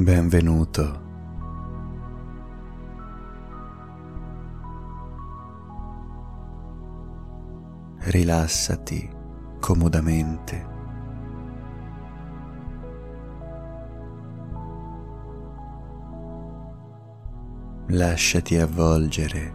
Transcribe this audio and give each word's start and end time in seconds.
Benvenuto. 0.00 0.98
Rilassati 7.98 9.10
comodamente. 9.60 10.66
Lasciati 17.88 18.56
avvolgere 18.56 19.52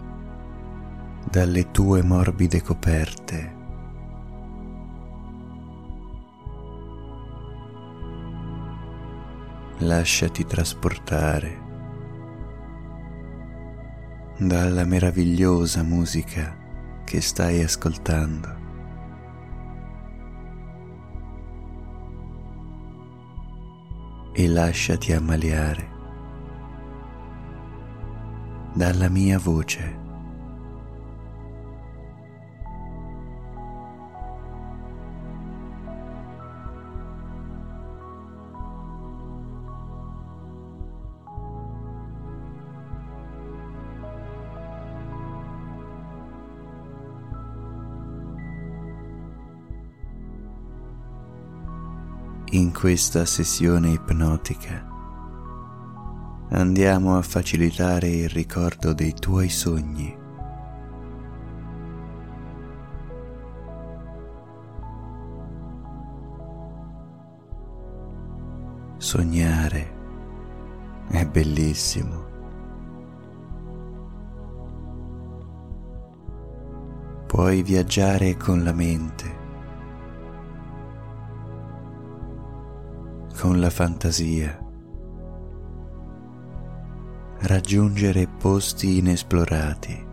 dalle 1.27 1.71
tue 1.71 2.03
morbide 2.03 2.62
coperte. 2.62 3.54
Lasciati 9.79 10.45
trasportare 10.45 11.59
dalla 14.38 14.85
meravigliosa 14.85 15.84
musica 15.84 17.03
che 17.03 17.20
stai 17.20 17.61
ascoltando. 17.61 18.55
E 24.31 24.48
lasciati 24.48 25.11
ammaliare 25.11 25.89
dalla 28.73 29.09
mia 29.09 29.37
voce. 29.40 30.04
In 52.55 52.71
questa 52.71 53.25
sessione 53.25 53.89
ipnotica 53.89 54.87
andiamo 56.51 57.17
a 57.17 57.21
facilitare 57.21 58.07
il 58.07 58.29
ricordo 58.29 58.93
dei 58.93 59.13
tuoi 59.13 59.49
sogni. 59.49 60.17
Sognare 68.95 69.94
è 71.09 71.25
bellissimo. 71.25 72.23
Puoi 77.28 77.62
viaggiare 77.63 78.38
con 78.38 78.63
la 78.63 78.72
mente 78.72 79.44
con 83.38 83.59
la 83.59 83.69
fantasia, 83.69 84.57
raggiungere 87.39 88.28
posti 88.28 89.00
inesplorati, 89.00 90.07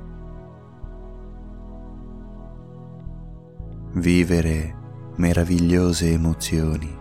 vivere 3.95 4.77
meravigliose 5.17 6.11
emozioni. 6.11 6.99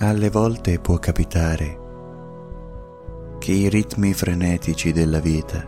Alle 0.00 0.28
volte 0.28 0.78
può 0.80 0.98
capitare 0.98 1.83
che 3.44 3.52
i 3.52 3.68
ritmi 3.68 4.14
frenetici 4.14 4.90
della 4.90 5.20
vita 5.20 5.62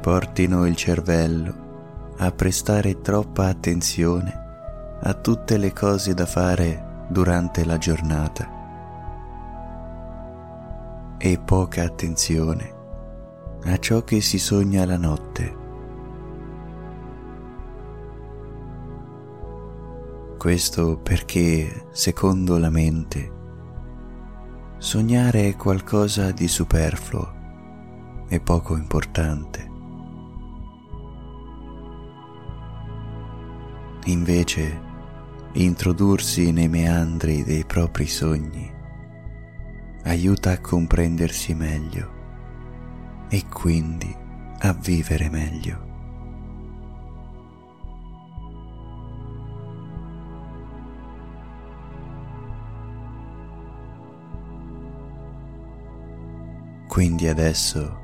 portino 0.00 0.66
il 0.66 0.76
cervello 0.76 2.14
a 2.18 2.30
prestare 2.30 3.00
troppa 3.00 3.46
attenzione 3.46 4.98
a 5.00 5.14
tutte 5.14 5.56
le 5.56 5.72
cose 5.72 6.14
da 6.14 6.26
fare 6.26 7.06
durante 7.08 7.64
la 7.64 7.76
giornata 7.76 8.48
e 11.18 11.40
poca 11.44 11.82
attenzione 11.82 12.72
a 13.64 13.76
ciò 13.78 14.04
che 14.04 14.20
si 14.20 14.38
sogna 14.38 14.86
la 14.86 14.96
notte. 14.96 15.56
Questo 20.38 21.00
perché, 21.02 21.86
secondo 21.90 22.58
la 22.58 22.70
mente, 22.70 23.37
Sognare 24.80 25.48
è 25.48 25.56
qualcosa 25.56 26.30
di 26.30 26.46
superfluo 26.46 28.26
e 28.28 28.38
poco 28.38 28.76
importante. 28.76 29.68
Invece, 34.04 34.80
introdursi 35.54 36.52
nei 36.52 36.68
meandri 36.68 37.42
dei 37.42 37.64
propri 37.64 38.06
sogni 38.06 38.72
aiuta 40.04 40.52
a 40.52 40.60
comprendersi 40.60 41.54
meglio 41.54 43.26
e 43.28 43.46
quindi 43.48 44.14
a 44.60 44.72
vivere 44.74 45.28
meglio. 45.28 45.87
Quindi 56.88 57.28
adesso 57.28 58.00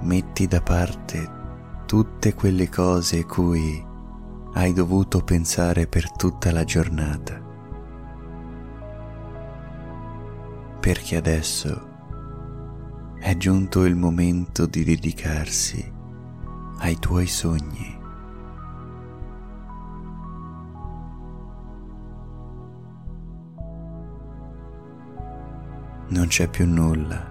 metti 0.00 0.46
da 0.46 0.62
parte 0.62 1.38
tutte 1.84 2.34
quelle 2.34 2.68
cose 2.70 3.26
cui 3.26 3.86
hai 4.54 4.72
dovuto 4.72 5.22
pensare 5.22 5.86
per 5.86 6.10
tutta 6.12 6.50
la 6.50 6.64
giornata. 6.64 7.38
Perché 10.80 11.16
adesso 11.16 11.88
è 13.20 13.36
giunto 13.36 13.84
il 13.84 13.96
momento 13.96 14.64
di 14.64 14.82
dedicarsi 14.82 15.92
ai 16.78 16.98
tuoi 16.98 17.26
sogni. 17.26 17.99
Non 26.10 26.26
c'è 26.28 26.48
più 26.48 26.66
nulla 26.66 27.30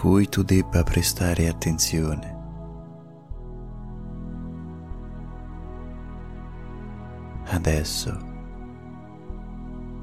cui 0.00 0.30
tu 0.30 0.42
debba 0.42 0.82
prestare 0.82 1.46
attenzione. 1.46 2.38
Adesso 7.48 8.28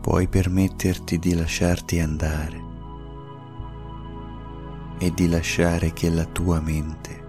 puoi 0.01 0.28
permetterti 0.28 1.18
di 1.18 1.34
lasciarti 1.34 2.00
andare 2.00 2.62
e 5.00 5.12
di 5.12 5.27
lasciare 5.27 5.94
che 5.94 6.12
la 6.12 6.25
tua 6.25 6.60
mente 6.62 7.25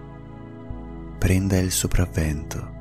prenda 1.17 1.57
il 1.57 1.71
sopravvento. 1.71 2.78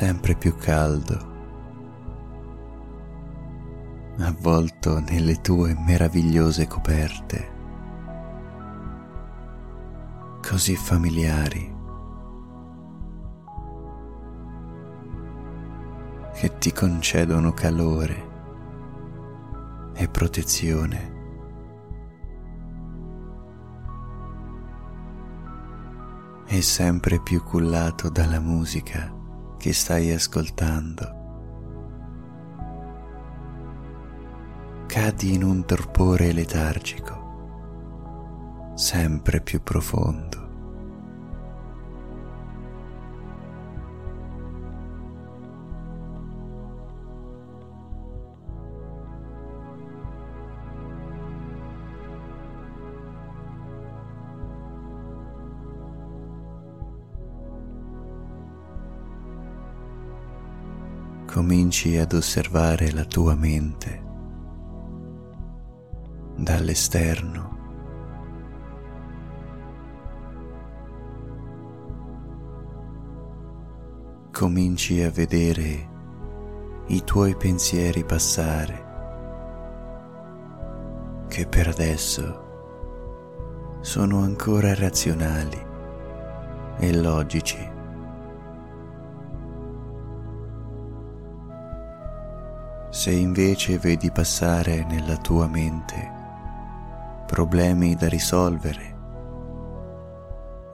Sempre 0.00 0.34
più 0.34 0.56
caldo, 0.56 1.14
avvolto 4.20 4.98
nelle 4.98 5.42
tue 5.42 5.76
meravigliose 5.78 6.66
coperte, 6.66 7.50
così 10.40 10.74
familiari, 10.74 11.76
che 16.32 16.56
ti 16.56 16.72
concedono 16.72 17.52
calore 17.52 18.28
e 19.92 20.08
protezione. 20.08 21.18
E 26.46 26.62
sempre 26.62 27.20
più 27.20 27.42
cullato 27.44 28.08
dalla 28.08 28.40
musica 28.40 29.18
che 29.60 29.74
stai 29.74 30.10
ascoltando. 30.10 31.18
Cadi 34.86 35.34
in 35.34 35.44
un 35.44 35.66
torpore 35.66 36.32
letargico, 36.32 38.72
sempre 38.74 39.42
più 39.42 39.62
profondo. 39.62 40.39
Cominci 61.50 61.98
ad 61.98 62.12
osservare 62.12 62.92
la 62.92 63.04
tua 63.04 63.34
mente 63.34 64.00
dall'esterno. 66.36 67.58
Cominci 74.30 75.02
a 75.02 75.10
vedere 75.10 75.88
i 76.86 77.02
tuoi 77.02 77.34
pensieri 77.34 78.04
passare 78.04 78.84
che 81.26 81.48
per 81.48 81.66
adesso 81.66 83.78
sono 83.80 84.22
ancora 84.22 84.72
razionali 84.76 85.66
e 86.78 86.96
logici. 86.96 87.69
Se 93.00 93.10
invece 93.10 93.78
vedi 93.78 94.10
passare 94.10 94.84
nella 94.84 95.16
tua 95.16 95.48
mente 95.48 96.12
problemi 97.26 97.94
da 97.94 98.10
risolvere 98.10 98.98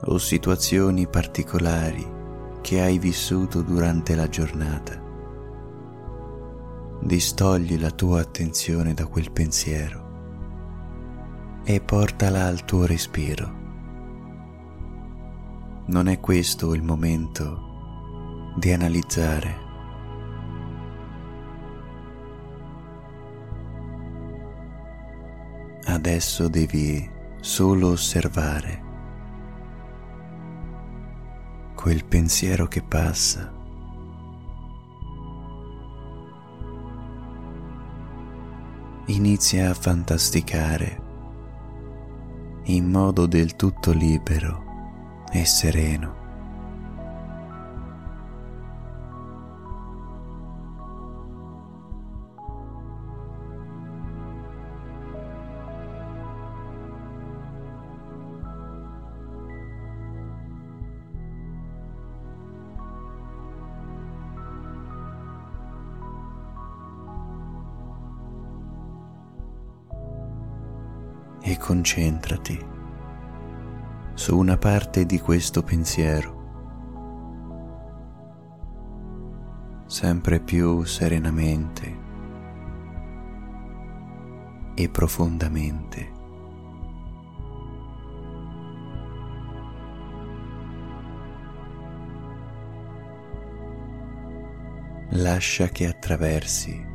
o 0.01 0.17
situazioni 0.17 1.07
particolari 1.07 2.05
che 2.59 2.81
hai 2.81 2.99
vissuto 2.99 3.61
durante 3.61 4.13
la 4.13 4.27
giornata, 4.27 5.01
distogli 6.99 7.79
la 7.79 7.91
tua 7.91 8.19
attenzione 8.19 8.93
da 8.93 9.07
quel 9.07 9.31
pensiero 9.31 11.61
e 11.63 11.79
portala 11.79 12.43
al 12.43 12.65
tuo 12.65 12.85
respiro. 12.85 13.55
Non 15.85 16.09
è 16.09 16.19
questo 16.19 16.73
il 16.73 16.83
momento 16.83 18.51
di 18.57 18.73
analizzare 18.73 19.66
Adesso 25.97 26.47
devi 26.47 27.09
solo 27.41 27.89
osservare 27.89 28.83
quel 31.73 32.05
pensiero 32.05 32.67
che 32.67 32.83
passa. 32.83 33.51
Inizia 39.07 39.71
a 39.71 39.73
fantasticare 39.73 41.01
in 42.65 42.91
modo 42.91 43.25
del 43.25 43.55
tutto 43.55 43.91
libero 43.91 45.23
e 45.31 45.45
sereno. 45.45 46.26
Concentrati 71.67 72.57
su 74.13 74.37
una 74.37 74.55
parte 74.55 75.05
di 75.05 75.19
questo 75.19 75.63
pensiero, 75.63 76.35
sempre 79.85 80.39
più 80.39 80.85
serenamente 80.85 81.99
e 84.75 84.87
profondamente. 84.87 86.11
Lascia 95.09 95.67
che 95.67 95.85
attraversi 95.85 96.85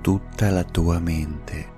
tutta 0.00 0.50
la 0.50 0.64
tua 0.64 0.98
mente. 0.98 1.76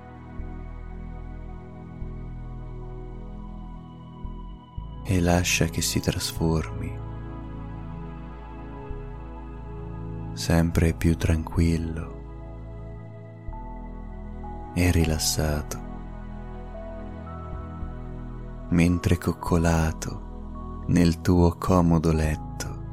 E 5.11 5.19
lascia 5.19 5.65
che 5.65 5.81
si 5.81 5.99
trasformi. 5.99 6.99
Sempre 10.31 10.93
più 10.93 11.17
tranquillo 11.17 12.19
e 14.73 14.89
rilassato, 14.91 15.79
mentre 18.69 19.17
coccolato 19.17 20.83
nel 20.87 21.19
tuo 21.19 21.57
comodo 21.57 22.13
letto, 22.13 22.83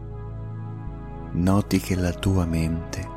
noti 1.34 1.78
che 1.78 1.94
la 1.94 2.12
tua 2.12 2.44
mente 2.46 3.08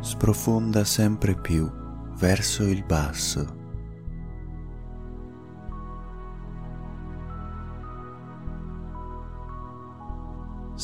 sprofonda 0.00 0.84
sempre 0.84 1.34
più 1.34 1.66
verso 2.14 2.64
il 2.64 2.84
basso 2.84 3.57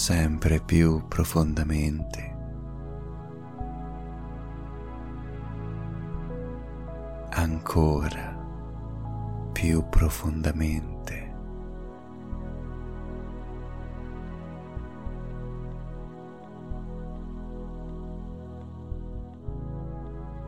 sempre 0.05 0.61
più 0.61 1.03
profondamente. 1.09 2.37
Ancora 7.31 8.37
più 9.53 9.83
profondamente. 9.89 11.33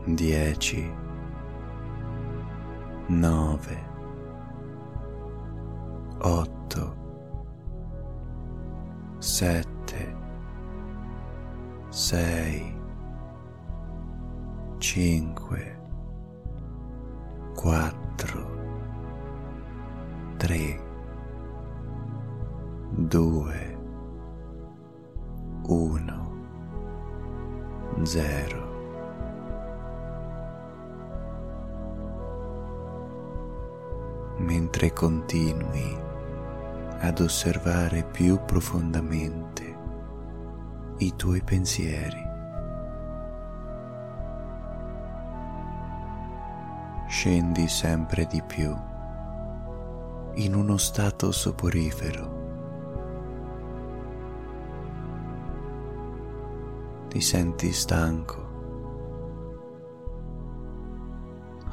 Dieci, 0.05 0.93
nove, 3.07 3.85
otto, 6.19 6.56
sette, 9.37 10.15
sei, 11.91 12.73
cinque, 14.79 15.77
quattro, 17.53 17.96
più 38.17 38.39
profondamente 38.45 39.77
i 40.97 41.15
tuoi 41.15 41.43
pensieri. 41.43 42.19
Scendi 47.07 47.67
sempre 47.67 48.25
di 48.25 48.41
più 48.41 48.75
in 50.33 50.55
uno 50.55 50.77
stato 50.77 51.31
soporifero. 51.31 52.35
Ti 57.09 57.21
senti 57.21 57.71
stanco, 57.71 58.47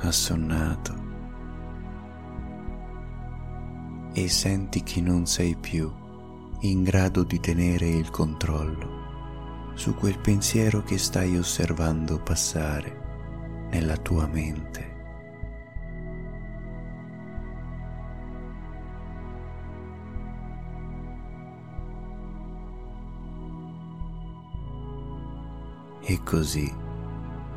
assonnato 0.01 0.95
e 4.13 4.29
senti 4.29 4.83
che 4.83 5.01
non 5.01 5.25
sei 5.25 5.57
più 5.57 6.03
in 6.65 6.83
grado 6.83 7.25
di 7.25 7.41
tenere 7.41 7.87
il 7.87 8.09
controllo 8.09 9.73
su 9.75 9.95
quel 9.95 10.19
pensiero 10.19 10.83
che 10.83 10.97
stai 10.97 11.37
osservando 11.37 12.19
passare 12.23 13.69
nella 13.71 13.99
tua 13.99 14.27
mente. 14.27 14.93
E 26.01 26.23
così 26.23 26.73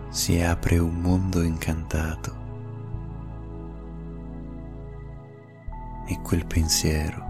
si 0.10 0.42
apre 0.42 0.80
un 0.80 0.96
mondo 0.96 1.42
incantato 1.42 2.36
e 6.08 6.20
quel 6.22 6.46
pensiero 6.46 7.27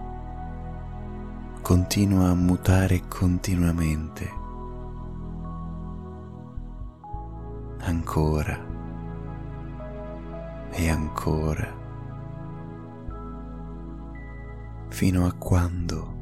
continua 1.67 2.29
a 2.29 2.33
mutare 2.33 3.09
continuamente 3.09 4.31
ancora 7.79 8.57
e 10.69 10.89
ancora, 10.89 11.75
fino 14.87 15.25
a 15.25 15.33
quando 15.33 16.15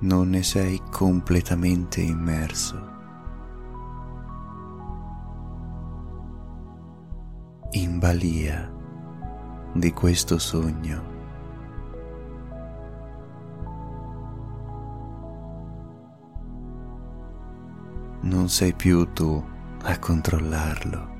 non 0.00 0.30
ne 0.30 0.42
sei 0.42 0.82
completamente 0.90 2.00
immerso. 2.00 2.90
In 7.74 8.00
balia 8.00 8.68
di 9.72 9.92
questo 9.92 10.36
sogno. 10.38 11.13
Non 18.24 18.48
sei 18.48 18.72
più 18.72 19.12
tu 19.12 19.44
a 19.82 19.98
controllarlo. 19.98 21.12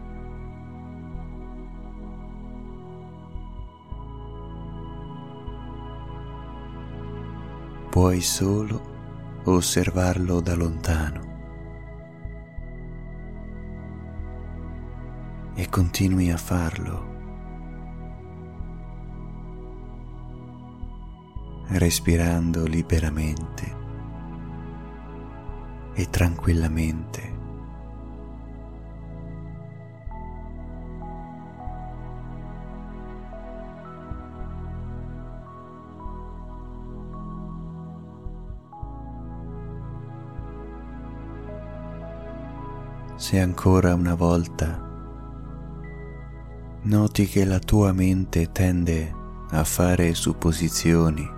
Puoi 7.90 8.20
solo 8.22 8.92
osservarlo 9.44 10.40
da 10.40 10.54
lontano 10.54 11.20
e 15.54 15.68
continui 15.68 16.30
a 16.30 16.38
farlo. 16.38 17.12
respirando 21.66 22.66
liberamente 22.66 23.83
e 25.94 26.10
tranquillamente. 26.10 27.32
Se 43.16 43.40
ancora 43.40 43.94
una 43.94 44.14
volta 44.14 44.84
noti 46.82 47.26
che 47.26 47.46
la 47.46 47.58
tua 47.58 47.92
mente 47.92 48.52
tende 48.52 49.14
a 49.50 49.64
fare 49.64 50.12
supposizioni 50.14 51.33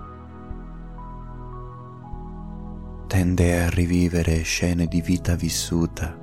tende 3.17 3.63
a 3.63 3.71
rivivere 3.71 4.43
scene 4.43 4.87
di 4.87 5.01
vita 5.01 5.37
vissuta 5.37 6.15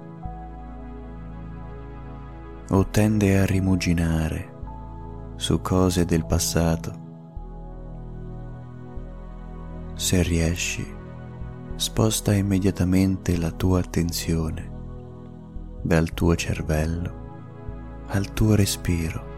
o 2.69 2.87
tende 2.91 3.39
a 3.39 3.47
rimuginare 3.47 4.53
su 5.35 5.59
cose 5.59 6.05
del 6.05 6.23
passato. 6.23 7.01
Se 9.95 10.21
riesci, 10.21 10.85
sposta 11.77 12.31
immediatamente 12.31 13.39
la 13.39 13.49
tua 13.49 13.79
attenzione 13.79 14.69
dal 15.81 16.13
tuo 16.13 16.35
cervello 16.35 18.05
al 18.09 18.31
tuo 18.33 18.53
respiro. 18.53 19.31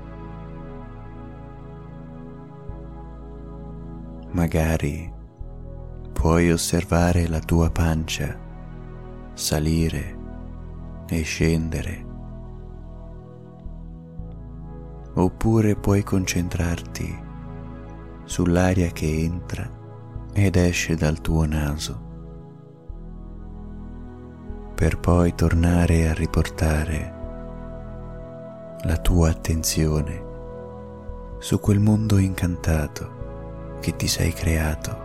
Magari 4.31 5.14
puoi 6.25 6.51
osservare 6.51 7.27
la 7.27 7.37
tua 7.37 7.69
pancia 7.69 8.35
salire 9.35 10.17
e 11.07 11.21
scendere. 11.21 12.05
Oppure 15.13 15.75
puoi 15.75 16.01
concentrarti 16.01 17.15
sull'aria 18.23 18.89
che 18.89 19.05
entra 19.05 19.69
ed 20.33 20.55
esce 20.55 20.95
dal 20.95 21.21
tuo 21.21 21.45
naso, 21.45 22.01
per 24.73 24.99
poi 24.99 25.35
tornare 25.35 26.09
a 26.09 26.13
riportare 26.15 27.13
la 28.81 28.97
tua 28.97 29.29
attenzione 29.29 30.23
su 31.37 31.59
quel 31.59 31.79
mondo 31.79 32.17
incantato 32.17 33.77
che 33.79 33.95
ti 33.95 34.07
sei 34.07 34.33
creato. 34.33 35.04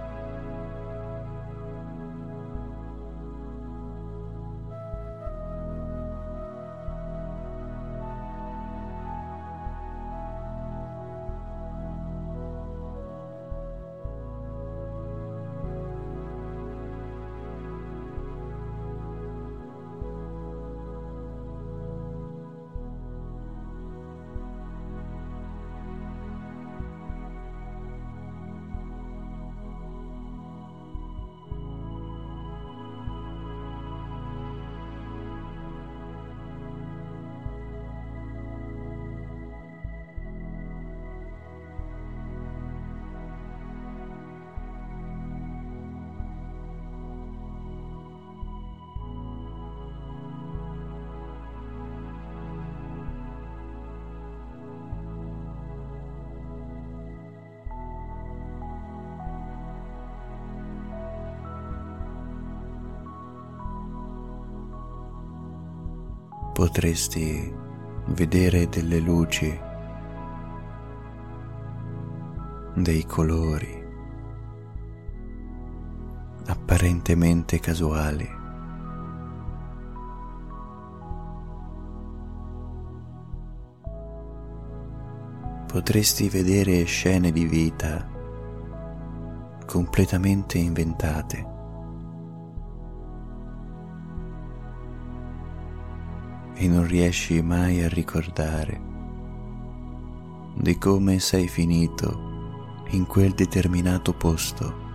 Potresti 66.60 67.50
vedere 68.08 68.68
delle 68.68 68.98
luci, 68.98 69.58
dei 72.74 73.06
colori 73.06 73.82
apparentemente 76.44 77.58
casuali. 77.60 78.28
Potresti 85.66 86.28
vedere 86.28 86.84
scene 86.84 87.32
di 87.32 87.46
vita 87.46 88.06
completamente 89.64 90.58
inventate. 90.58 91.59
E 96.60 96.68
non 96.68 96.86
riesci 96.86 97.40
mai 97.40 97.82
a 97.82 97.88
ricordare 97.88 98.78
di 100.56 100.76
come 100.76 101.18
sei 101.18 101.48
finito 101.48 102.84
in 102.90 103.06
quel 103.06 103.32
determinato 103.32 104.12
posto. 104.12 104.88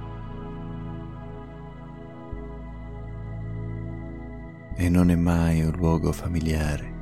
E 4.75 4.89
non 4.89 5.09
è 5.09 5.15
mai 5.15 5.63
un 5.63 5.71
luogo 5.71 6.11
familiare. 6.11 6.93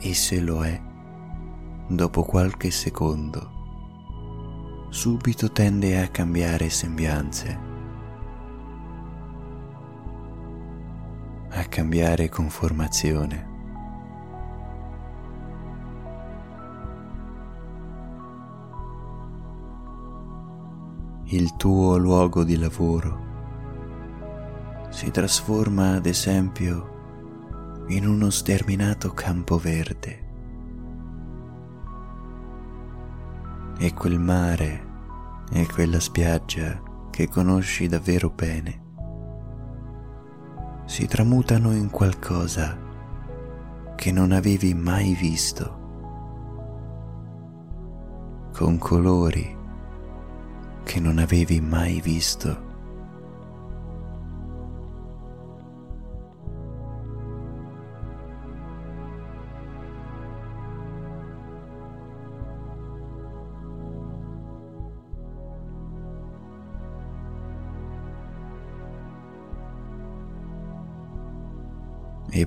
E 0.00 0.14
se 0.14 0.40
lo 0.40 0.64
è, 0.64 0.80
dopo 1.88 2.22
qualche 2.22 2.70
secondo, 2.70 4.86
subito 4.88 5.52
tende 5.52 6.00
a 6.00 6.08
cambiare 6.08 6.70
sembianze 6.70 7.71
cambiare 11.72 12.28
conformazione. 12.28 13.48
Il 21.28 21.56
tuo 21.56 21.96
luogo 21.96 22.44
di 22.44 22.58
lavoro 22.58 23.30
si 24.90 25.10
trasforma 25.10 25.94
ad 25.94 26.04
esempio 26.04 27.86
in 27.88 28.06
uno 28.06 28.28
sterminato 28.28 29.14
campo 29.14 29.56
verde 29.56 30.30
e 33.78 33.94
quel 33.94 34.18
mare 34.18 34.90
e 35.50 35.66
quella 35.66 36.00
spiaggia 36.00 36.82
che 37.10 37.28
conosci 37.28 37.86
davvero 37.88 38.28
bene 38.28 38.90
si 40.84 41.06
tramutano 41.06 41.72
in 41.72 41.90
qualcosa 41.90 42.76
che 43.96 44.12
non 44.12 44.32
avevi 44.32 44.74
mai 44.74 45.14
visto, 45.14 45.80
con 48.52 48.78
colori 48.78 49.56
che 50.82 51.00
non 51.00 51.18
avevi 51.18 51.60
mai 51.60 52.00
visto. 52.00 52.71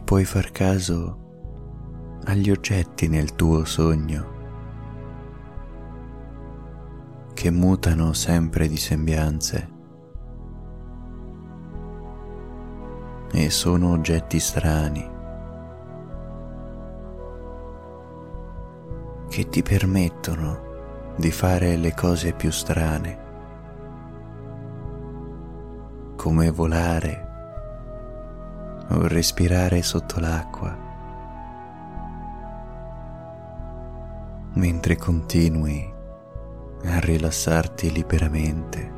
Puoi 0.06 0.24
far 0.24 0.52
caso 0.52 2.20
agli 2.26 2.52
oggetti 2.52 3.08
nel 3.08 3.34
tuo 3.34 3.66
sogno 3.66 4.34
che 7.34 7.50
mutano 7.50 8.14
sempre 8.14 8.68
di 8.68 8.78
sembianze 8.78 9.70
e 13.32 13.50
sono 13.50 13.94
oggetti 13.94 14.40
strani 14.40 15.10
che 19.28 19.50
ti 19.50 19.64
permettono 19.64 21.14
di 21.18 21.32
fare 21.32 21.78
le 21.78 21.96
cose 21.96 22.34
più 22.34 22.52
strane 22.52 23.24
come 26.16 26.52
volare 26.52 27.25
o 28.90 29.08
respirare 29.08 29.82
sotto 29.82 30.20
l'acqua, 30.20 30.78
mentre 34.54 34.96
continui 34.96 35.94
a 36.84 37.00
rilassarti 37.00 37.92
liberamente 37.92 38.94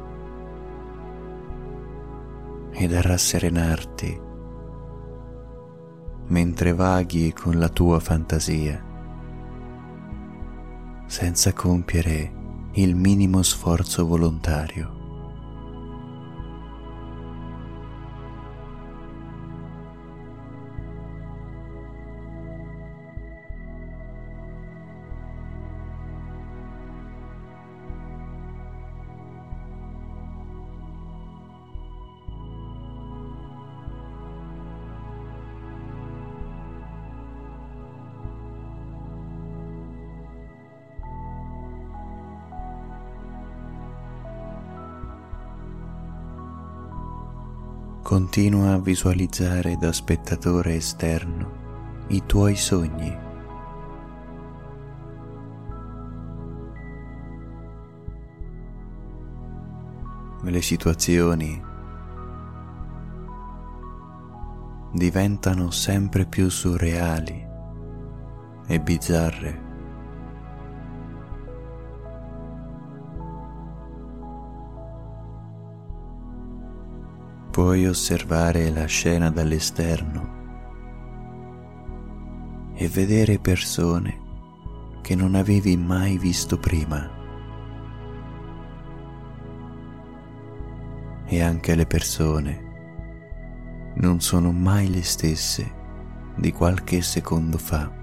ed 2.72 2.94
a 2.94 3.02
rasserenarti 3.02 4.26
mentre 6.28 6.74
vaghi 6.74 7.32
con 7.32 7.58
la 7.58 7.70
tua 7.70 8.00
fantasia, 8.00 8.84
senza 11.06 11.54
compiere 11.54 12.34
il 12.74 12.96
minimo 12.96 13.42
sforzo 13.44 14.06
volontario. 14.06 14.97
Continua 48.08 48.72
a 48.72 48.80
visualizzare 48.80 49.76
da 49.76 49.92
spettatore 49.92 50.76
esterno 50.76 52.06
i 52.08 52.24
tuoi 52.26 52.56
sogni. 52.56 53.18
Le 60.42 60.62
situazioni 60.62 61.62
diventano 64.94 65.70
sempre 65.72 66.26
più 66.26 66.48
surreali 66.48 67.46
e 68.68 68.80
bizzarre. 68.80 69.67
Puoi 77.58 77.88
osservare 77.88 78.70
la 78.70 78.86
scena 78.86 79.32
dall'esterno 79.32 80.36
e 82.76 82.88
vedere 82.88 83.40
persone 83.40 84.22
che 85.02 85.16
non 85.16 85.34
avevi 85.34 85.76
mai 85.76 86.20
visto 86.20 86.60
prima. 86.60 87.10
E 91.26 91.42
anche 91.42 91.74
le 91.74 91.88
persone 91.88 93.94
non 93.96 94.22
sono 94.22 94.52
mai 94.52 94.92
le 94.92 95.02
stesse 95.02 95.74
di 96.36 96.52
qualche 96.52 97.02
secondo 97.02 97.58
fa. 97.58 97.97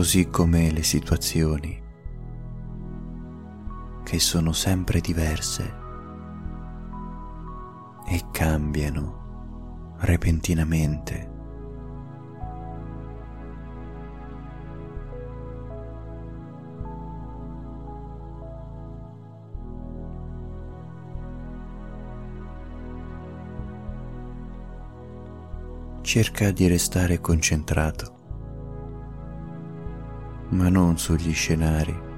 Così 0.00 0.30
come 0.30 0.70
le 0.70 0.82
situazioni, 0.82 1.78
che 4.02 4.18
sono 4.18 4.50
sempre 4.52 4.98
diverse 5.00 5.74
e 8.06 8.24
cambiano 8.32 9.96
repentinamente. 9.98 11.28
Cerca 26.00 26.50
di 26.52 26.66
restare 26.68 27.20
concentrato 27.20 28.19
ma 30.50 30.68
non 30.68 30.98
sugli 30.98 31.32
scenari. 31.32 32.08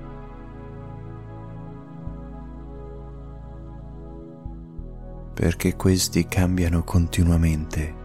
Perché 5.34 5.76
questi 5.76 6.26
cambiano 6.26 6.84
continuamente. 6.84 8.00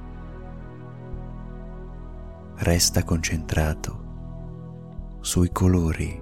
Resta 2.56 3.04
concentrato 3.04 4.06
sui 5.20 5.52
colori, 5.52 6.22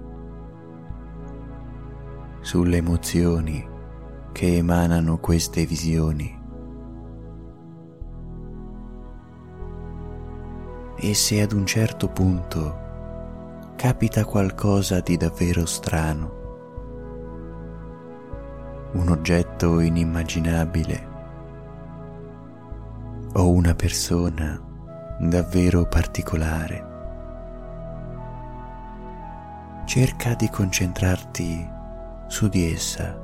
sulle 2.40 2.76
emozioni 2.76 3.66
che 4.32 4.56
emanano 4.56 5.18
queste 5.18 5.64
visioni. 5.64 6.34
E 10.98 11.14
se 11.14 11.40
ad 11.40 11.52
un 11.52 11.64
certo 11.64 12.08
punto 12.08 12.85
capita 13.76 14.24
qualcosa 14.24 15.00
di 15.00 15.18
davvero 15.18 15.66
strano, 15.66 16.44
un 18.92 19.08
oggetto 19.10 19.80
inimmaginabile 19.80 21.08
o 23.34 23.50
una 23.50 23.74
persona 23.74 24.58
davvero 25.20 25.86
particolare. 25.86 26.84
Cerca 29.84 30.34
di 30.34 30.48
concentrarti 30.48 31.70
su 32.28 32.48
di 32.48 32.72
essa. 32.72 33.14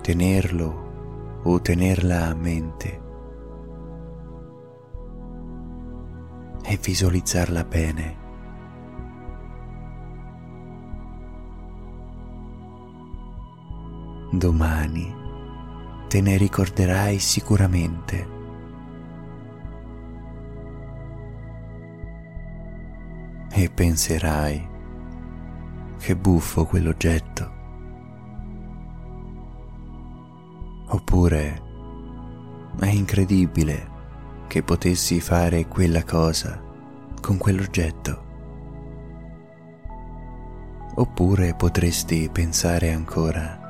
Tenerlo 0.00 1.40
o 1.44 1.60
tenerla 1.60 2.26
a 2.26 2.34
mente 2.34 3.06
e 6.70 6.78
visualizzarla 6.82 7.64
bene. 7.64 8.16
Domani 14.30 15.16
te 16.08 16.20
ne 16.20 16.36
ricorderai 16.36 17.18
sicuramente. 17.18 18.36
e 23.50 23.70
penserai 23.70 24.68
che 25.98 26.14
buffo 26.14 26.64
quell'oggetto. 26.64 27.56
Oppure 30.90 31.62
è 32.78 32.86
incredibile 32.86 33.87
che 34.48 34.62
potessi 34.62 35.20
fare 35.20 35.68
quella 35.68 36.02
cosa 36.02 36.60
con 37.20 37.36
quell'oggetto. 37.36 38.26
Oppure 40.94 41.54
potresti 41.54 42.28
pensare 42.32 42.92
ancora, 42.92 43.66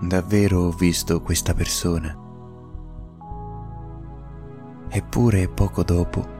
davvero 0.00 0.60
ho 0.60 0.70
visto 0.70 1.20
questa 1.20 1.52
persona? 1.52 2.16
Eppure 4.88 5.48
poco 5.48 5.82
dopo 5.82 6.36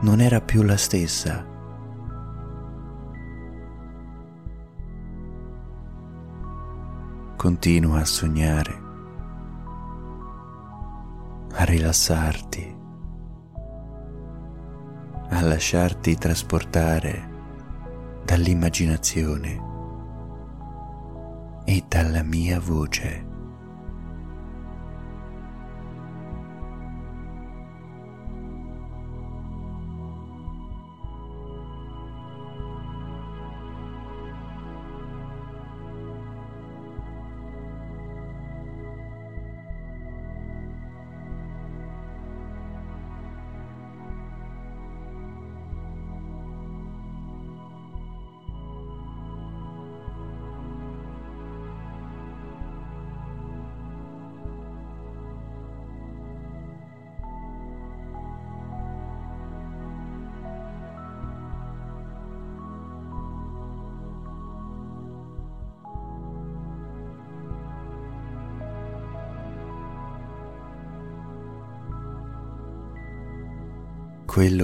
non 0.00 0.20
era 0.20 0.40
più 0.40 0.62
la 0.62 0.76
stessa. 0.78 1.46
Continua 7.36 8.00
a 8.00 8.04
sognare 8.04 8.88
a 11.60 11.64
rilassarti, 11.64 12.76
a 15.28 15.42
lasciarti 15.42 16.16
trasportare 16.16 17.28
dall'immaginazione 18.24 19.60
e 21.66 21.84
dalla 21.86 22.22
mia 22.22 22.58
voce. 22.58 23.29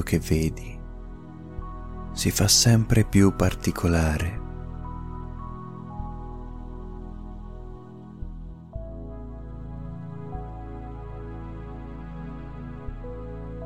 Che 0.06 0.20
vedi 0.20 0.78
si 2.12 2.30
fa 2.30 2.46
sempre 2.46 3.04
più 3.04 3.34
particolare. 3.34 4.44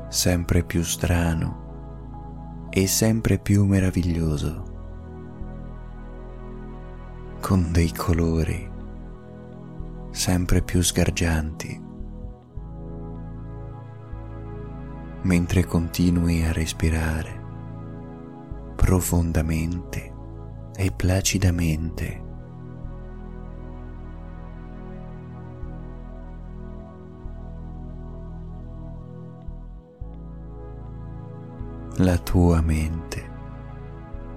sempre 0.09 0.63
più 0.63 0.83
strano 0.83 2.67
e 2.69 2.85
sempre 2.85 3.39
più 3.39 3.63
meraviglioso, 3.63 4.63
con 7.39 7.71
dei 7.71 7.93
colori 7.93 8.69
sempre 10.11 10.61
più 10.61 10.81
sgargianti. 10.81 11.90
Mentre 15.23 15.65
continui 15.65 16.43
a 16.43 16.51
respirare 16.51 17.39
profondamente 18.75 20.11
e 20.75 20.91
placidamente. 20.91 22.29
La 31.97 32.17
tua 32.17 32.61
mente 32.61 33.29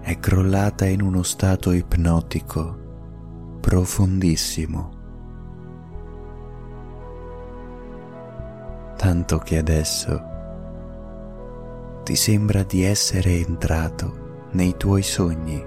è 0.03 0.19
crollata 0.19 0.85
in 0.87 1.01
uno 1.01 1.23
stato 1.23 1.73
ipnotico 1.73 2.83
profondissimo, 3.61 4.91
tanto 8.97 9.39
che 9.39 9.57
adesso 9.57 10.33
ti 12.05 12.17
sembra 12.17 12.63
di 12.65 12.83
essere 12.83 13.31
entrato 13.31 14.49
nei 14.53 14.77
tuoi 14.77 15.03
sogni. 15.03 15.65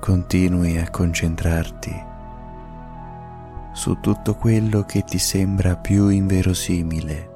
Continui 0.00 0.78
a 0.78 0.88
concentrarti 0.88 1.92
su 3.74 4.00
tutto 4.00 4.34
quello 4.34 4.84
che 4.84 5.02
ti 5.02 5.18
sembra 5.18 5.76
più 5.76 6.08
inverosimile 6.08 7.30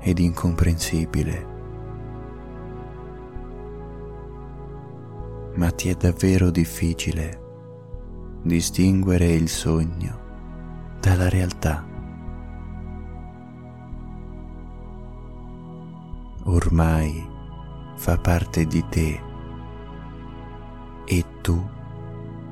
ed 0.00 0.18
incomprensibile. 0.18 1.46
Ma 5.54 5.70
ti 5.70 5.90
è 5.90 5.94
davvero 5.94 6.50
difficile 6.50 7.40
distinguere 8.42 9.26
il 9.32 9.50
sogno 9.50 10.21
dalla 11.02 11.28
realtà. 11.28 11.84
Ormai 16.44 17.28
fa 17.96 18.18
parte 18.18 18.66
di 18.66 18.84
te 18.88 19.20
e 21.04 21.24
tu 21.40 21.60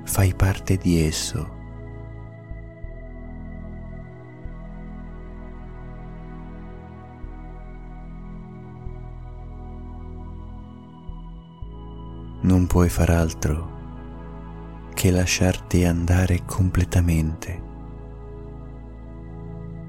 fai 0.02 0.34
parte 0.34 0.76
di 0.76 1.00
esso. 1.00 1.58
Non 12.42 12.66
puoi 12.66 12.88
far 12.88 13.10
altro 13.10 13.78
che 14.92 15.12
lasciarti 15.12 15.84
andare 15.84 16.44
completamente 16.46 17.69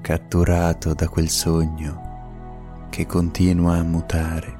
catturato 0.02 0.94
da 0.94 1.08
quel 1.08 1.28
sogno 1.28 2.88
che 2.90 3.06
continua 3.06 3.76
a 3.76 3.84
mutare 3.84 4.58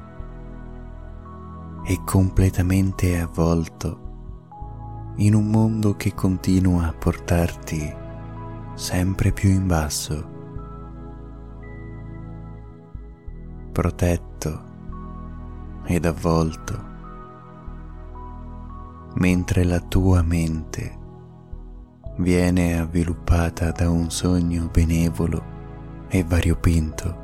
e 1.83 1.99
completamente 2.05 3.19
avvolto 3.19 5.11
in 5.17 5.35
un 5.35 5.47
mondo 5.47 5.97
che 5.97 6.13
continua 6.13 6.87
a 6.87 6.93
portarti 6.93 7.93
sempre 8.73 9.33
più 9.33 9.49
in 9.49 9.67
basso, 9.67 10.31
protetto 13.73 14.63
ed 15.83 16.05
avvolto, 16.05 16.83
mentre 19.15 19.65
la 19.65 19.81
tua 19.81 20.21
mente 20.21 21.01
viene 22.17 22.79
avviluppata 22.79 23.71
da 23.71 23.89
un 23.89 24.09
sogno 24.11 24.69
benevolo 24.71 25.43
e 26.09 26.23
variopinto. 26.23 27.22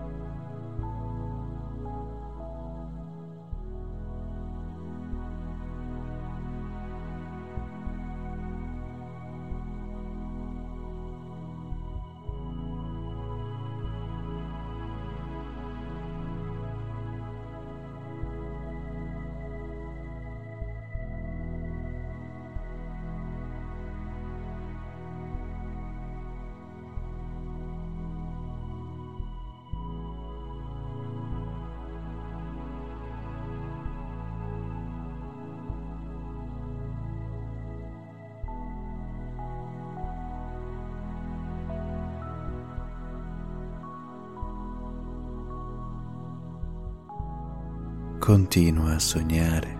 Continua 48.29 48.93
a 48.93 48.99
sognare, 48.99 49.77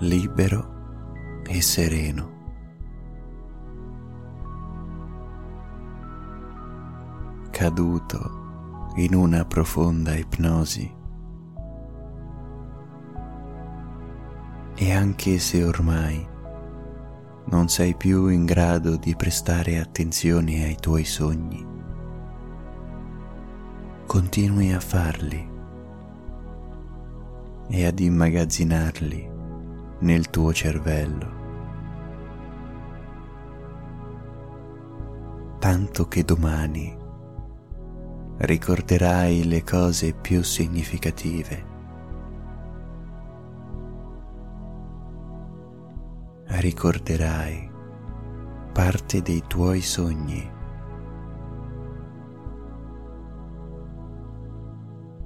libero 0.00 1.40
e 1.48 1.62
sereno. 1.62 2.32
Caduto 7.50 8.92
in 8.96 9.14
una 9.14 9.46
profonda 9.46 10.14
ipnosi. 10.14 10.94
E 14.74 14.92
anche 14.92 15.38
se 15.38 15.64
ormai 15.64 16.28
non 17.46 17.70
sei 17.70 17.94
più 17.94 18.26
in 18.26 18.44
grado 18.44 18.96
di 18.96 19.16
prestare 19.16 19.78
attenzione 19.78 20.64
ai 20.64 20.76
tuoi 20.78 21.06
sogni, 21.06 21.73
continui 24.14 24.72
a 24.72 24.78
farli 24.78 25.50
e 27.66 27.84
ad 27.84 27.98
immagazzinarli 27.98 29.28
nel 30.02 30.30
tuo 30.30 30.52
cervello. 30.52 31.32
Tanto 35.58 36.06
che 36.06 36.22
domani 36.22 36.96
ricorderai 38.36 39.48
le 39.48 39.64
cose 39.64 40.12
più 40.12 40.44
significative. 40.44 41.64
Ricorderai 46.44 47.68
parte 48.72 49.22
dei 49.22 49.42
tuoi 49.48 49.80
sogni. 49.80 50.53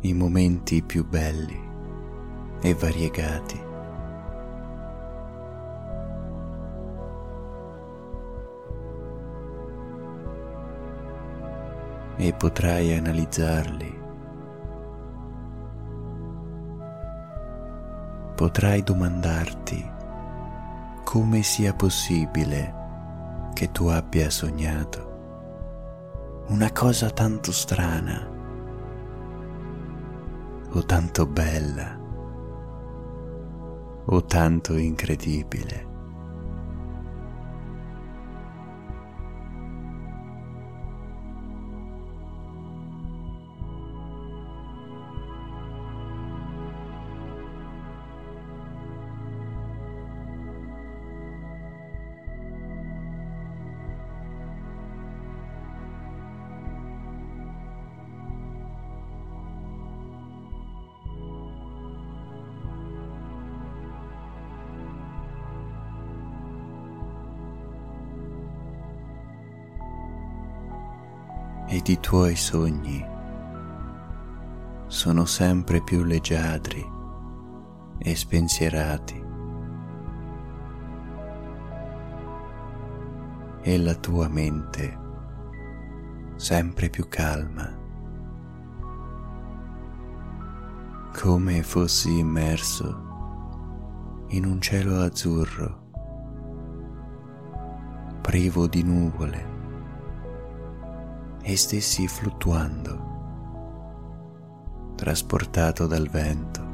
I 0.01 0.15
momenti 0.15 0.81
più 0.83 1.05
belli 1.05 1.61
e 2.61 2.75
variegati. 2.75 3.67
E 12.17 12.33
potrai 12.35 12.97
analizzarli. 12.97 13.97
Potrai 18.35 18.83
domandarti 18.83 19.97
come 21.03 21.43
sia 21.43 21.75
possibile 21.75 22.75
che 23.53 23.73
tu 23.73 23.87
abbia 23.87 24.31
sognato 24.31 25.07
una 26.49 26.71
cosa 26.71 27.11
tanto 27.11 27.51
strana 27.51 28.28
o 30.75 30.83
tanto 30.83 31.27
bella 31.27 31.99
o 34.11 34.23
tanto 34.25 34.77
incredibile. 34.77 35.88
Ed 71.79 71.87
i 71.87 72.01
tuoi 72.01 72.35
sogni. 72.35 73.07
Sono 74.89 75.25
sempre 75.27 75.81
più 75.81 76.03
leggiadri 76.03 76.85
e 77.99 78.17
spensierati. 78.17 79.25
E 83.61 83.79
la 83.79 83.95
tua 83.95 84.27
mente 84.29 85.07
sempre 86.35 86.89
più 86.89 87.07
calma, 87.09 87.73
come 91.13 91.63
fossi 91.63 92.19
immerso 92.19 93.07
in 94.29 94.45
un 94.45 94.61
cielo 94.61 95.01
azzurro, 95.01 95.87
privo 98.21 98.67
di 98.67 98.83
nuvole 98.83 99.58
e 101.49 101.57
stessi 101.57 102.07
fluttuando, 102.07 102.93
trasportato 104.97 105.87
dal 105.87 106.07
vento. 106.07 106.68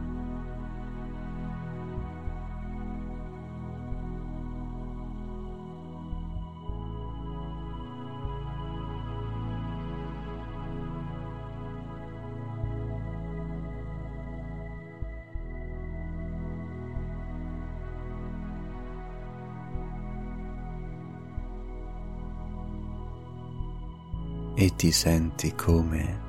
E 24.55 24.75
ti 24.77 24.93
senti 24.93 25.55
come 25.55 26.23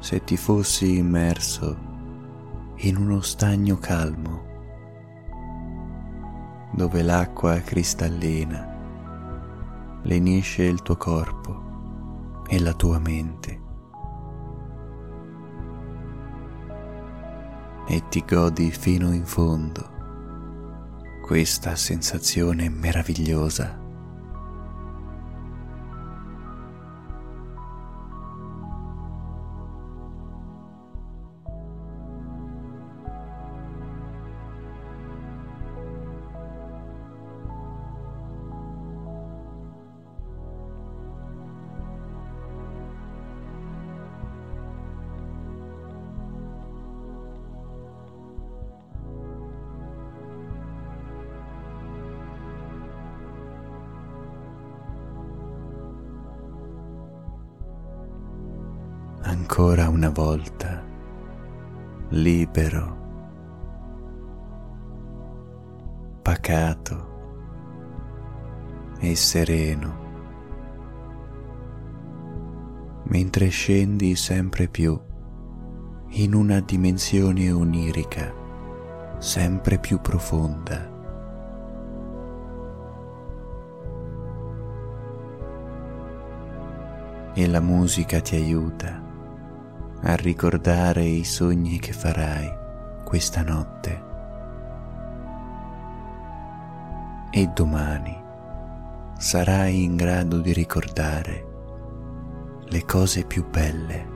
se 0.00 0.22
ti 0.24 0.36
fossi 0.36 0.96
immerso 0.96 1.76
in 2.76 2.96
uno 2.96 3.20
stagno 3.20 3.78
calmo 3.78 4.46
dove 6.72 7.02
l'acqua 7.02 7.58
cristallina 7.60 8.76
lenisce 10.02 10.62
il 10.64 10.82
tuo 10.82 10.96
corpo 10.96 12.42
e 12.48 12.60
la 12.60 12.72
tua 12.72 12.98
mente. 12.98 13.60
E 17.86 18.02
ti 18.08 18.24
godi 18.26 18.70
fino 18.70 19.12
in 19.12 19.24
fondo 19.24 19.96
questa 21.22 21.74
sensazione 21.74 22.68
meravigliosa 22.68 23.86
libero, 62.10 62.96
pacato 66.22 67.06
e 68.98 69.14
sereno, 69.14 70.06
mentre 73.04 73.48
scendi 73.48 74.16
sempre 74.16 74.68
più 74.68 74.98
in 76.10 76.34
una 76.34 76.60
dimensione 76.60 77.50
onirica 77.50 78.38
sempre 79.18 79.78
più 79.78 80.00
profonda. 80.00 80.96
E 87.34 87.46
la 87.46 87.60
musica 87.60 88.20
ti 88.20 88.34
aiuta 88.34 89.07
a 90.02 90.14
ricordare 90.14 91.04
i 91.04 91.24
sogni 91.24 91.78
che 91.78 91.92
farai 91.92 92.56
questa 93.04 93.42
notte. 93.42 94.06
E 97.30 97.46
domani 97.54 98.16
sarai 99.18 99.82
in 99.82 99.96
grado 99.96 100.38
di 100.38 100.52
ricordare 100.52 101.46
le 102.68 102.84
cose 102.84 103.24
più 103.24 103.48
belle 103.48 104.07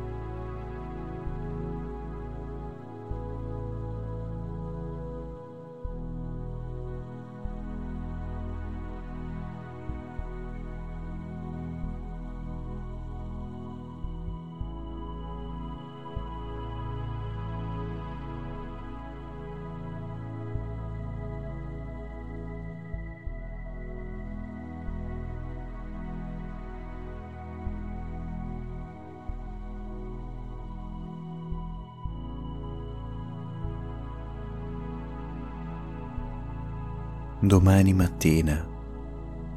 domani 37.44 37.92
mattina, 37.92 38.64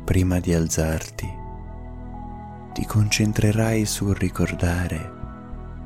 prima 0.06 0.40
di 0.40 0.56
alzarti, 0.56 1.32
ti 2.74 2.84
concentrerai 2.84 3.86
sul 3.86 4.16
ricordare 4.16 5.14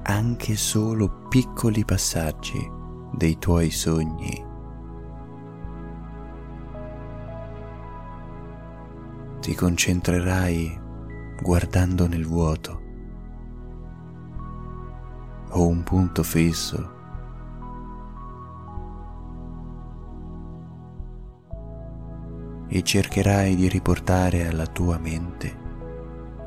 anche 0.03 0.55
solo 0.55 1.27
piccoli 1.27 1.83
passaggi 1.83 2.57
dei 3.11 3.37
tuoi 3.37 3.69
sogni. 3.69 4.45
Ti 9.41 9.55
concentrerai 9.55 10.79
guardando 11.41 12.07
nel 12.07 12.25
vuoto 12.25 12.81
o 15.49 15.67
un 15.67 15.83
punto 15.83 16.23
fisso 16.23 16.98
e 22.69 22.83
cercherai 22.83 23.55
di 23.55 23.67
riportare 23.67 24.47
alla 24.47 24.67
tua 24.67 24.99
mente 24.99 25.67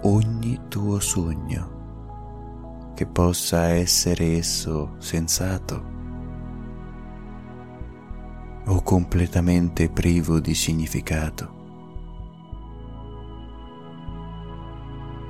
ogni 0.03 0.59
tuo 0.69 1.01
sogno, 1.01 2.93
che 2.95 3.07
possa 3.07 3.69
essere 3.69 4.37
esso 4.37 4.95
sensato 4.99 5.91
o 8.67 8.83
completamente 8.83 9.89
privo 9.91 10.39
di 10.41 10.55
significato. 10.55 11.61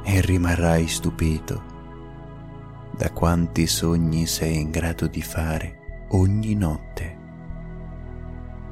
E 0.05 0.21
rimarrai 0.21 0.87
stupito 0.89 1.71
da 2.97 3.11
quanti 3.11 3.67
sogni 3.67 4.27
sei 4.27 4.61
in 4.61 4.71
grado 4.71 5.07
di 5.07 5.23
fare 5.23 6.07
ogni 6.11 6.55
notte, 6.55 7.19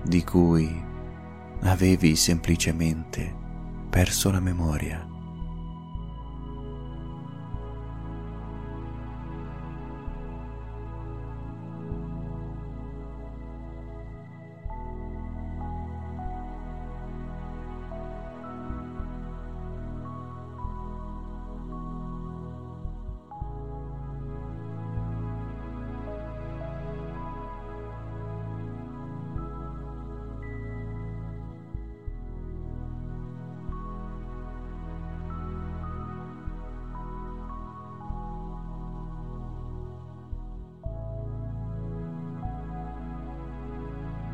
di 0.03 0.23
cui 0.25 0.89
avevi 1.63 2.17
semplicemente 2.17 3.35
perso 3.91 4.31
la 4.31 4.41
memoria. 4.41 5.10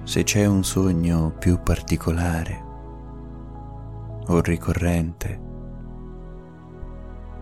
Se 0.06 0.22
c'è 0.22 0.46
un 0.46 0.62
sogno 0.62 1.34
più 1.36 1.60
particolare 1.64 2.62
o 4.28 4.40
ricorrente, 4.40 5.40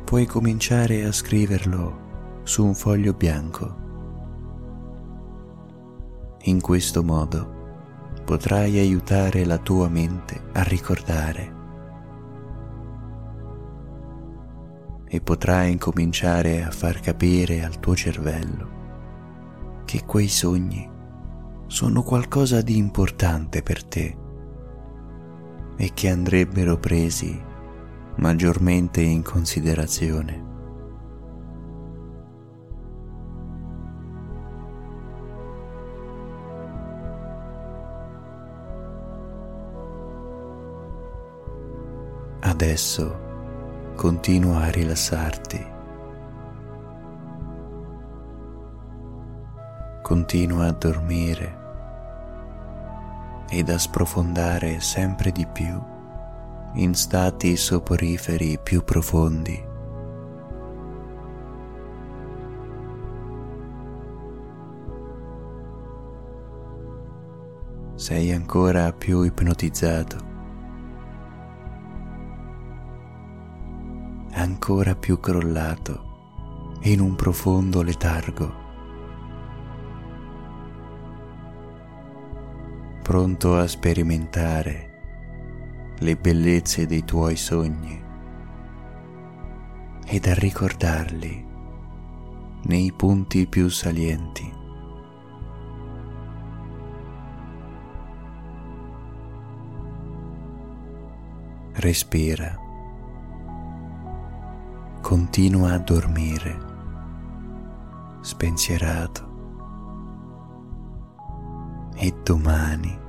puoi 0.03 0.25
cominciare 0.25 1.05
a 1.05 1.13
scriverlo 1.13 2.41
su 2.43 2.65
un 2.65 2.75
foglio 2.75 3.13
bianco. 3.13 3.83
In 6.45 6.63
questo 6.63 7.03
modo 7.05 7.53
potrai 8.25 8.79
aiutare 8.79 9.45
la 9.45 9.59
tua 9.59 9.91
mente 9.91 10.45
a 10.53 10.63
ricordare 10.63 11.55
e 15.07 15.21
potrai 15.21 15.73
incominciare 15.73 16.65
a 16.65 16.71
far 16.71 17.01
capire 17.01 17.63
al 17.63 17.79
tuo 17.79 17.95
cervello 17.95 19.83
che 19.85 20.03
quei 20.07 20.29
sogni 20.29 20.93
sono 21.75 22.05
qualcosa 22.05 22.61
di 22.63 22.77
importante 22.77 23.61
per 23.61 23.83
te 23.83 24.17
e 25.77 25.91
che 25.93 26.09
andrebbero 26.09 26.79
presi 26.79 27.43
maggiormente 28.19 29.01
in 29.01 29.25
considerazione. 29.25 30.45
Adesso 42.39 43.19
continua 43.97 44.61
a 44.61 44.71
rilassarti. 44.71 45.73
Continua 50.03 50.67
a 50.67 50.73
dormire 50.73 51.63
ed 53.57 53.69
a 53.69 53.79
sprofondare 53.79 54.81
sempre 54.81 55.31
di 55.31 55.47
più 55.47 55.81
in 56.75 56.93
stati 56.95 57.57
soporiferi 57.57 58.59
più 58.61 58.83
profondi. 58.83 59.73
Sei 67.95 68.33
ancora 68.33 68.93
più 68.93 69.23
ipnotizzato, 69.23 70.17
ancora 74.33 74.97
più 74.97 75.21
crollato 75.21 76.79
in 76.83 76.99
un 76.99 77.15
profondo 77.15 77.83
letargo. 77.83 78.64
Pronto 83.15 83.57
a 83.57 83.69
sperimentare 83.69 85.93
le 85.99 86.17
bellezze 86.17 86.85
dei 86.85 87.05
tuoi 87.05 87.37
sogni 87.37 88.03
ed 90.05 90.27
a 90.27 90.35
ricordarli 90.35 91.47
nei 92.65 92.93
punti 92.93 93.47
più 93.47 93.69
salienti. 93.69 94.53
Respira, 101.75 102.59
continua 105.03 105.75
a 105.75 105.79
dormire, 105.79 106.59
spensierato 108.23 109.33
e 111.95 112.13
domani 112.25 113.03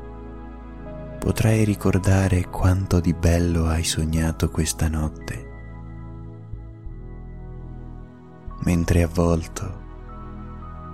potrai 1.25 1.63
ricordare 1.63 2.51
quanto 2.51 2.99
di 2.99 3.11
bello 3.11 3.65
hai 3.65 3.83
sognato 3.83 4.51
questa 4.51 4.87
notte, 4.87 5.49
mentre 8.59 9.01
avvolto 9.01 9.81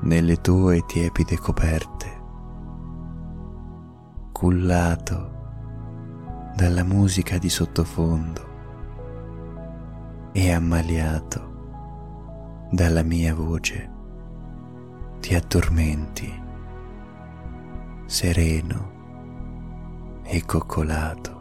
nelle 0.03 0.39
tue 0.39 0.85
tiepide 0.85 1.37
coperte, 1.37 2.21
cullato 4.31 5.31
dalla 6.55 6.85
musica 6.85 7.37
di 7.37 7.49
sottofondo 7.49 8.49
e 10.31 10.49
ammaliato 10.49 12.69
dalla 12.71 13.03
mia 13.03 13.35
voce, 13.35 13.91
ti 15.19 15.35
addormenti 15.35 16.41
sereno 18.05 18.90
e 20.33 20.45
coccolato. 20.45 21.40